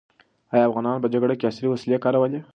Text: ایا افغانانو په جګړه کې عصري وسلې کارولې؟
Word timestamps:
ایا 0.53 0.63
افغانانو 0.67 1.03
په 1.03 1.11
جګړه 1.13 1.33
کې 1.39 1.47
عصري 1.49 1.67
وسلې 1.69 2.01
کارولې؟ 2.03 2.39